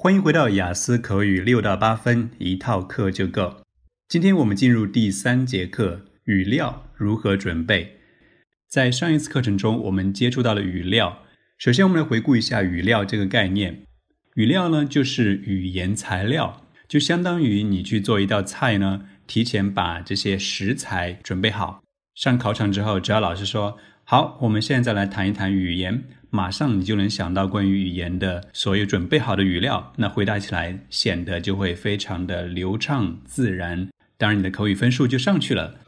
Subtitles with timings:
[0.00, 3.62] 欢迎回到雅思口语六到八分一套课就够。
[4.08, 7.96] 今天我们进入第三节课，语料如何准备。
[8.68, 11.24] 在上一次课程中，我们接触到了语料。
[11.58, 13.82] 首先，我们来回顾一下语料这个概念。
[14.36, 21.82] 语料呢，就是语言材料，就相当于你去做一道菜呢，提前把这些食材准备好。
[22.14, 26.04] 上考场之后，只要老师说好，我们现在来谈一谈语言。
[26.30, 35.80] 马上你就能想到关于语言的所有准备好的语料，那回答起来显得就会非常的流畅自然，当然你的口语分数就上去了。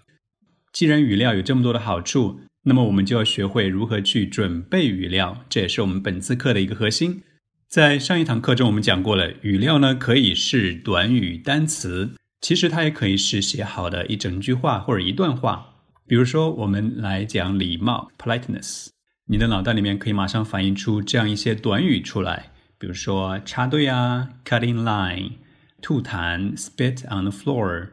[0.72, 7.22] 既然语料有这么多的好处，那么我们就要学会如何去准备语料，这也是我们本次课的一个核心。
[7.68, 15.74] 在上一堂课中，我们讲过了，语料呢可以是短语单词，其实它也可以是写好的一整句话或者一段话。
[16.06, 18.88] 比如说，我们来讲礼貌 （politeness）。
[19.32, 25.34] 你的脑袋里面可以马上反映出这样一些短语出来，比如说插队啊，cut in line，
[25.80, 27.90] 吐痰，spit on the floor，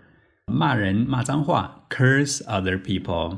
[0.48, 3.38] 骂人骂脏话，curse other people。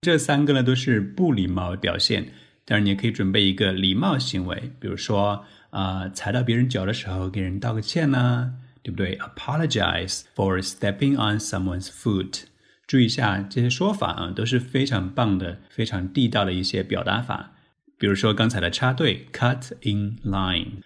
[0.00, 2.32] 这三个呢都是不礼貌表现。
[2.64, 12.42] 当然，你也可以准备一个礼貌行为，比如说啊，踩到别人脚的时候给人道个歉呢，对不对？Apologize for stepping on someone's foot。
[12.86, 17.52] 注意一下这些说法啊，都是非常棒的、非常地道的一些表达法。
[17.98, 20.82] 比如说刚才的插队 （cut in line），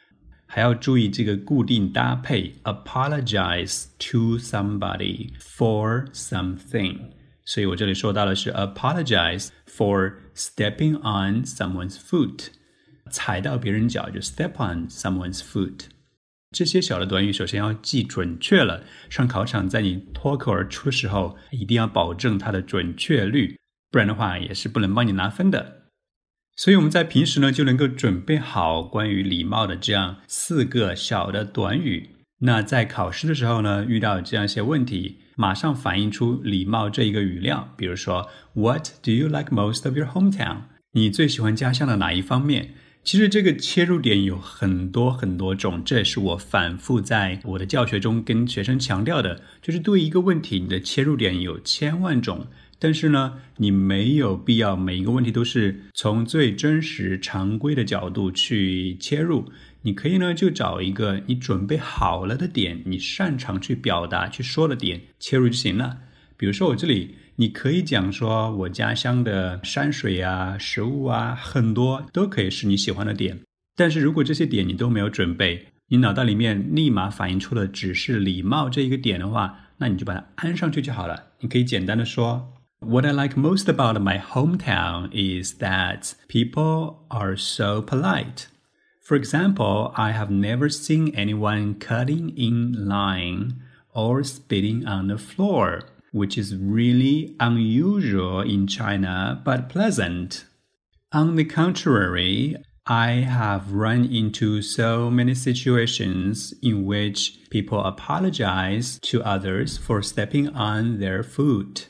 [0.47, 6.99] 还要注意这个固定搭配 （apologize to somebody for something）。
[7.45, 12.47] 所以我这里说到的是 apologize for stepping on someone's foot，
[13.11, 15.87] 踩到别人脚就 step on someone's foot。
[16.51, 18.83] 这些小的短语，首先要记准确了。
[19.09, 23.57] 上考场，在你脱口而出的时候，一定要保证它的准确率，
[23.91, 25.83] 不然的话也是不能帮你拿分的。
[26.57, 32.17] 所以我们在平时呢，就能够准备好关于礼貌的这样四个小的短语。
[32.41, 37.73] 那在考试的时候呢，遇到这样一些问题，马上反映出礼貌这一个语料。
[37.77, 40.63] 比如说，What do you like most of your hometown？
[40.93, 42.75] 你最喜欢家乡的哪一方面？
[43.03, 52.47] 其实这个切入点有很多很多种，这也是我反复在我的教学中跟学生强调的，就是对一个问题，你的切入点有千万种，
[52.79, 59.51] 但是呢，你没有必要每一个问题都是从最真实常规的角度去切入，
[59.83, 65.99] 你可以呢就找一个你准备好了的点，你擅长去表达去说的点切入就行了。
[66.37, 67.15] 比如说我这里。
[67.40, 73.40] 你可以讲说，我家乡的山水啊、食物啊，很多都可以是你喜欢的点。
[73.76, 81.26] 但是如果这些点你都没有准备，你脑袋里面立马反映出的只是礼貌这一个点的话，那你就把它安上去就好了。
[81.42, 88.46] 你可以简单的说，What I like most about my hometown is that people are so polite.
[89.04, 93.56] For example, I have never seen anyone cutting in line
[93.94, 95.82] or spitting on the floor.
[96.12, 100.46] which is really unusual in China but pleasant.
[101.12, 102.56] On the contrary,
[102.86, 110.50] I have run into so many situations in which people apologize to others for stepping
[110.50, 111.88] on their foot.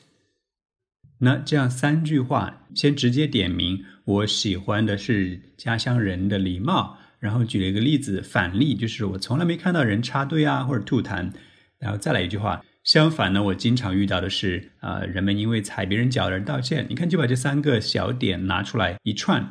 [1.18, 11.32] 那这样三句话，先直接点明我喜欢的是家乡人的礼貌，然后举了一个例子反例，就是我从来没看到人插队啊或者吐痰，
[11.78, 16.85] 然后再来一句话， 相反呢，我经常遇到的是，啊，人们因为踩别人脚而道歉。
[16.89, 19.47] 你看，就把这三个小点拿出来一串，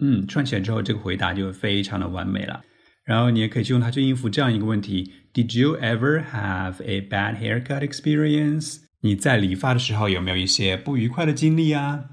[0.00, 2.60] 嗯，串起来之后，这个回答就非常的完美了。
[3.04, 8.78] 然后你也可以去用它去应付这样一个问题：Did you ever have a bad haircut experience？
[9.00, 12.04] 你在理发的时候有没有一些不愉快的经历啊？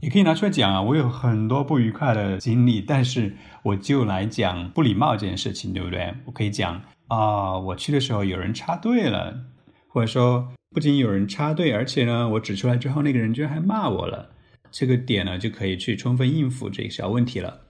[0.00, 6.14] 也可以拿出来讲啊，我有很多不愉快的经历，但是我就来讲不礼貌这件事情，对不对？
[6.24, 9.34] 我可以讲啊，我去的时候有人插队了。
[9.94, 14.28] 或者说，不仅有人插队，而且呢，我指出来之后，那个人居然还骂我了。
[14.72, 17.60] 这个点呢，就可以去充分应付这个小问题了。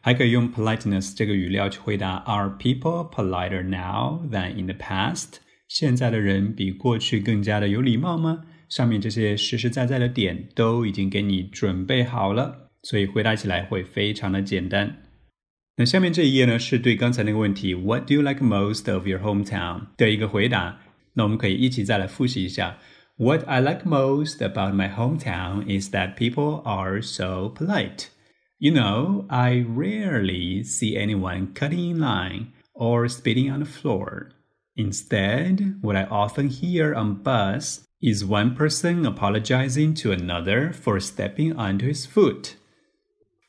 [0.00, 5.34] 还可以用 politeness 这个语料去回答：Are people politer now than in the past？
[5.68, 8.40] 现在的人比过去更加的有礼貌吗？
[8.68, 14.96] 上面这些实实在在的点都已经给你准备好了，所以回答起来会非常的简单。
[15.76, 20.80] 那下面这一页呢，是对刚才那个问题 “What do you like most of your hometown” 的一个回答。
[21.13, 22.77] 那我们可以一起再来复习一下。
[23.17, 28.07] What I like most about my hometown is that people are so polite.
[28.57, 34.31] You know, I rarely see anyone cutting in line or spitting on the floor.
[34.75, 41.55] Instead, what I often hear on bus is one person apologizing to another for stepping
[41.55, 42.55] onto his foot.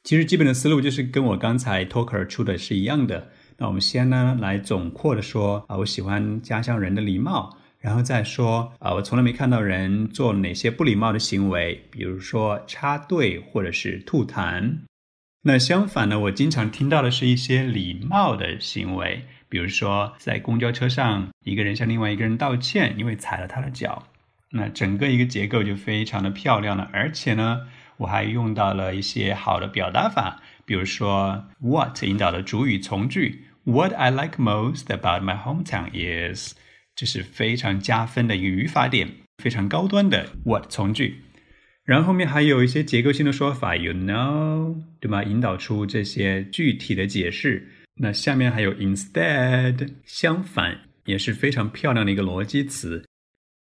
[0.05, 3.33] 其实基本的思路就是跟我刚才脱口而出的是一样的。
[3.62, 14.78] 那我们先呢来总括的说啊，我喜欢家乡人的礼貌，然后再说啊，我从来没看到人做哪些不礼貌的行为，比如说插队或者是吐痰。
[15.44, 24.08] 那相反呢，我经常听到的是一些礼貌的行为，比如说在公交车上，一个人向另外一个人道歉，因为踩了他的脚。
[24.50, 27.62] 那整个一个结构就非常的漂亮了，而且呢，
[27.98, 33.46] 我还用到了一些好的表达法，比如说 what 引导的主语从句。
[33.64, 36.56] What I like most about my hometown is，
[36.96, 41.18] 这是非常加分的一个语法点，非常高端的 what 从句。
[41.84, 45.24] 然后后面还有一些结构性的说法，you know，对吗？
[45.24, 47.68] 引导出这些具体的解释。
[48.02, 53.06] 那下面还有 instead，相反，也是非常漂亮的一个逻辑词。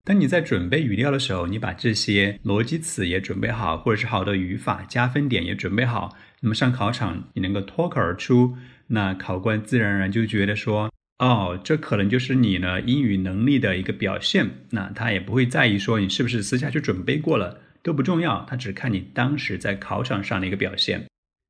[0.05, 8.56] 当你在准备语料的时候，你把这些逻辑词也准备好，或者是好的语法加分点也准备好，那么上考场你能够脱口而出。
[8.88, 14.48] 那考官自然而然就觉得说，哦，这可能就是你呢英语能力的一个表现。
[14.70, 21.04] 那他也不会在意说你是不是私下去准备过了，都不重要，他只看你当时在考场上的一个表现。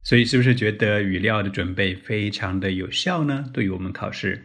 [0.04, 3.46] 所以，是不是觉得语料的准备非常的有效呢？
[3.54, 4.44] 对于我们考试？